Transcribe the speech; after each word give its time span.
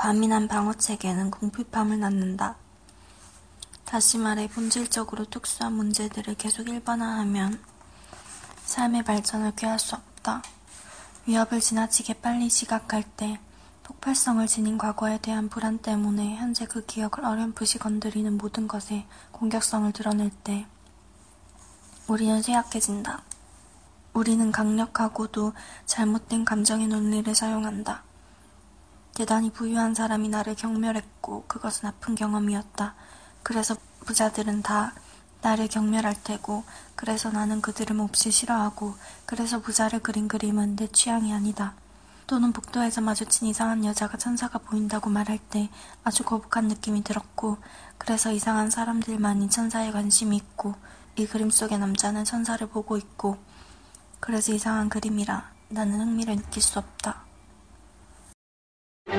과민한 0.00 0.48
방어체계는 0.48 1.30
궁핍함을 1.30 2.00
낳는다. 2.00 2.56
다시 3.84 4.16
말해 4.16 4.48
본질적으로 4.48 5.26
특수한 5.26 5.74
문제들을 5.74 6.36
계속 6.36 6.70
일반화하면 6.70 7.62
삶의 8.64 9.04
발전을 9.04 9.52
꾀할 9.56 9.78
수 9.78 9.96
없다. 9.96 10.42
위협을 11.26 11.60
지나치게 11.60 12.14
빨리 12.22 12.48
지각할 12.48 13.02
때 13.02 13.38
폭발성을 13.82 14.46
지닌 14.46 14.78
과거에 14.78 15.18
대한 15.18 15.50
불안 15.50 15.76
때문에 15.76 16.36
현재 16.36 16.64
그 16.64 16.86
기억을 16.86 17.26
어렴풋이 17.26 17.76
건드리는 17.78 18.38
모든 18.38 18.68
것에 18.68 19.04
공격성을 19.32 19.92
드러낼 19.92 20.30
때 20.30 20.66
우리는 22.06 22.40
쇠약해진다. 22.40 23.22
우리는 24.14 24.50
강력하고도 24.50 25.52
잘못된 25.84 26.46
감정의 26.46 26.88
논리를 26.88 27.34
사용한다. 27.34 28.08
대단히 29.14 29.50
부유한 29.50 29.94
사람이 29.94 30.28
나를 30.28 30.54
경멸했고 30.54 31.44
그것은 31.46 31.88
아픈 31.88 32.14
경험이었다. 32.14 32.94
그래서 33.42 33.76
부자들은 34.06 34.62
다 34.62 34.92
나를 35.42 35.68
경멸할 35.68 36.14
테고 36.22 36.64
그래서 36.94 37.30
나는 37.30 37.60
그들을 37.62 37.96
몹시 37.96 38.30
싫어하고 38.30 38.94
그래서 39.26 39.60
부자를 39.60 40.00
그린 40.00 40.28
그림은 40.28 40.76
내 40.76 40.86
취향이 40.86 41.32
아니다. 41.32 41.74
또는 42.26 42.52
복도에서 42.52 43.00
마주친 43.00 43.48
이상한 43.48 43.84
여자가 43.84 44.16
천사가 44.16 44.58
보인다고 44.58 45.10
말할 45.10 45.38
때 45.38 45.68
아주 46.04 46.22
거북한 46.22 46.68
느낌이 46.68 47.02
들었고 47.02 47.58
그래서 47.98 48.30
이상한 48.30 48.70
사람들만이 48.70 49.50
천사에 49.50 49.90
관심이 49.90 50.36
있고 50.36 50.76
이 51.16 51.26
그림 51.26 51.50
속의 51.50 51.78
남자는 51.78 52.24
천사를 52.24 52.64
보고 52.68 52.96
있고 52.96 53.36
그래서 54.20 54.52
이상한 54.52 54.88
그림이라 54.88 55.50
나는 55.70 56.00
흥미를 56.00 56.36
느낄 56.36 56.62
수 56.62 56.78
없다. 56.78 57.29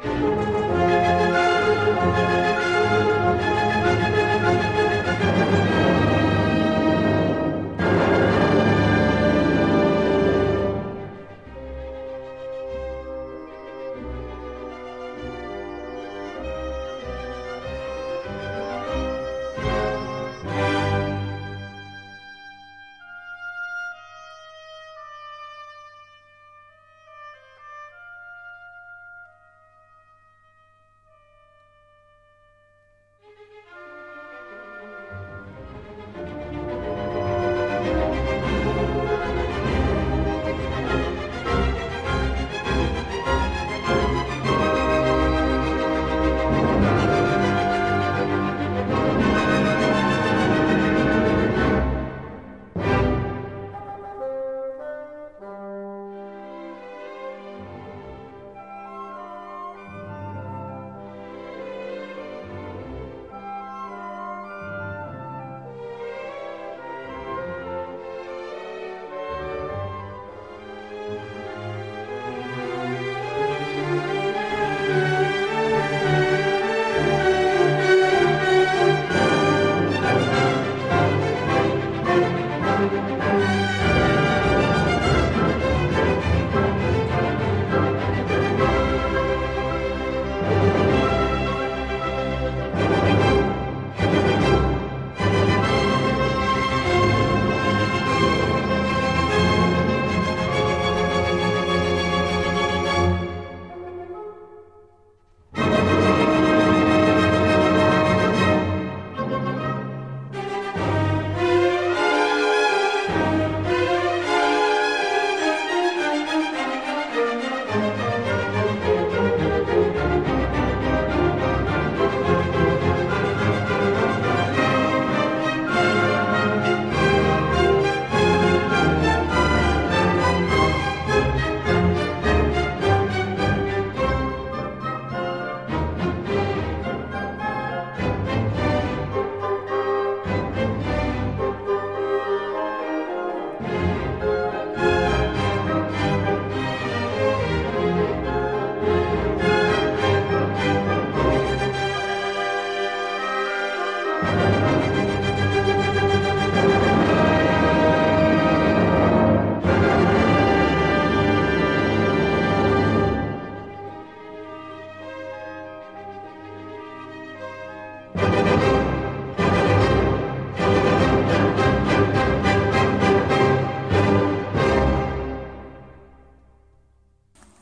Thank 0.00 0.22
you. 5.72 5.77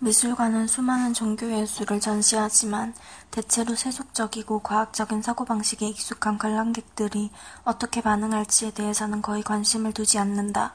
미술관은 0.07 0.69
수많은 0.69 1.15
종교 1.15 1.51
예술을 1.51 1.99
전시하지만 1.99 2.95
대체로 3.33 3.75
세속적이고 3.75 4.61
과학적인 4.61 5.21
사고방식에 5.21 5.85
익숙한 5.89 6.39
관람객들이 6.39 7.33
어떻게 7.65 8.03
반응할지에 8.03 8.71
대해서는 8.71 9.21
거의 9.21 9.43
관심을 9.43 9.93
두지 9.93 10.21
않는다. 10.21 10.75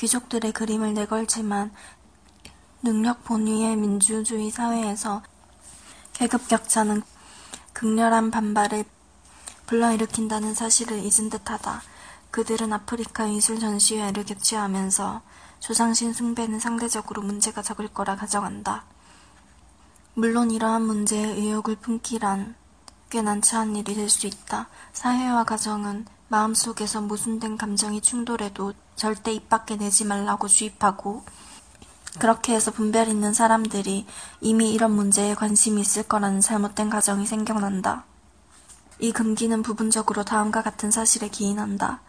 귀족들의 0.00 0.50
그림을 0.50 0.94
내걸지만 0.94 1.70
능력 2.82 3.22
본위의 3.22 3.76
민주주의 3.76 4.50
사회에서 4.50 5.22
계급 6.14 6.48
격차는 6.48 7.04
극렬한 7.72 8.32
반발을 8.32 8.84
불러일으킨다는 9.66 10.54
사실을 10.54 10.98
잊은 11.04 11.30
듯하다. 11.30 11.82
그들은 12.36 12.70
아프리카 12.70 13.24
미술 13.24 13.58
전시회를 13.58 14.26
개최하면서 14.26 15.22
조상신 15.58 16.12
숭배는 16.12 16.60
상대적으로 16.60 17.22
문제가 17.22 17.62
적을 17.62 17.88
거라 17.88 18.14
가정한다. 18.14 18.84
물론 20.12 20.50
이러한 20.50 20.82
문제에 20.82 21.24
의욕을 21.24 21.76
품기란 21.76 22.54
꽤 23.08 23.22
난처한 23.22 23.74
일이 23.76 23.94
될 23.94 24.10
수 24.10 24.26
있다. 24.26 24.68
사회와 24.92 25.44
가정은 25.44 26.04
마음속에서 26.28 27.00
모순된 27.00 27.56
감정이 27.56 28.02
충돌해도 28.02 28.74
절대 28.96 29.32
입 29.32 29.48
밖에 29.48 29.76
내지 29.76 30.04
말라고 30.04 30.46
주입하고 30.46 31.24
그렇게 32.18 32.54
해서 32.54 32.70
분별 32.70 33.08
있는 33.08 33.32
사람들이 33.32 34.06
이미 34.42 34.74
이런 34.74 34.92
문제에 34.92 35.34
관심이 35.34 35.80
있을 35.80 36.02
거라는 36.02 36.42
잘못된 36.42 36.90
가정이 36.90 37.24
생겨난다. 37.24 38.04
이 38.98 39.10
금기는 39.12 39.62
부분적으로 39.62 40.22
다음과 40.22 40.60
같은 40.60 40.90
사실에 40.90 41.28
기인한다. 41.30 42.02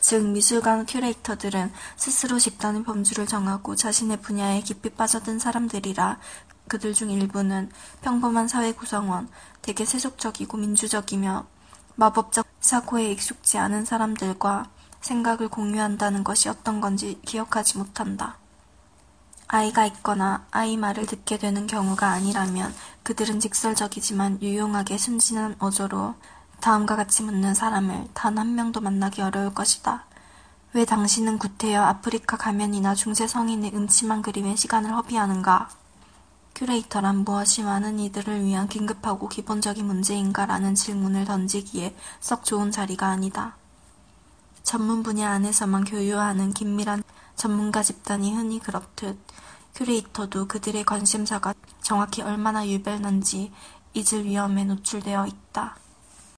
즉 0.00 0.26
미술관 0.26 0.86
큐레이터들은 0.86 1.72
스스로 1.96 2.38
집단의 2.38 2.84
범주를 2.84 3.26
정하고 3.26 3.76
자신의 3.76 4.20
분야에 4.22 4.60
깊이 4.62 4.90
빠져든 4.90 5.38
사람들이라 5.38 6.18
그들 6.68 6.94
중 6.94 7.10
일부는 7.10 7.70
평범한 8.02 8.46
사회 8.46 8.72
구성원, 8.72 9.28
되게 9.62 9.84
세속적이고 9.84 10.56
민주적이며 10.58 11.46
마법적 11.96 12.46
사고에 12.60 13.10
익숙지 13.12 13.58
않은 13.58 13.84
사람들과 13.84 14.70
생각을 15.00 15.48
공유한다는 15.48 16.24
것이 16.24 16.48
어떤 16.48 16.80
건지 16.80 17.20
기억하지 17.24 17.78
못한다. 17.78 18.36
아이가 19.48 19.86
있거나 19.86 20.46
아이 20.50 20.76
말을 20.76 21.06
듣게 21.06 21.38
되는 21.38 21.66
경우가 21.66 22.08
아니라면 22.08 22.74
그들은 23.02 23.40
직설적이지만 23.40 24.42
유용하게 24.42 24.98
순진한 24.98 25.56
어조로 25.58 26.14
다음과 26.60 26.96
같이 26.96 27.22
묻는 27.22 27.54
사람을 27.54 28.08
단 28.14 28.38
한 28.38 28.54
명도 28.54 28.80
만나기 28.80 29.22
어려울 29.22 29.54
것이다. 29.54 30.04
왜 30.74 30.84
당신은 30.84 31.38
구태여 31.38 31.82
아프리카 31.82 32.36
가면이나 32.36 32.94
중세 32.94 33.26
성인의 33.26 33.74
음침한 33.74 34.22
그림에 34.22 34.54
시간을 34.56 34.94
허비하는가? 34.94 35.70
큐레이터란 36.54 37.18
무엇이 37.24 37.62
많은 37.62 37.98
이들을 38.00 38.44
위한 38.44 38.68
긴급하고 38.68 39.28
기본적인 39.28 39.86
문제인가? 39.86 40.46
라는 40.46 40.74
질문을 40.74 41.24
던지기에 41.24 41.96
썩 42.20 42.44
좋은 42.44 42.70
자리가 42.70 43.06
아니다. 43.06 43.56
전문 44.62 45.02
분야 45.02 45.30
안에서만 45.30 45.84
교유하는 45.84 46.52
긴밀한 46.52 47.02
전문가 47.36 47.82
집단이 47.82 48.34
흔히 48.34 48.58
그렇듯 48.58 49.18
큐레이터도 49.74 50.48
그들의 50.48 50.84
관심사가 50.84 51.54
정확히 51.80 52.20
얼마나 52.22 52.66
유별난지 52.68 53.52
잊을 53.94 54.24
위험에 54.24 54.64
노출되어 54.64 55.26
있다. 55.26 55.76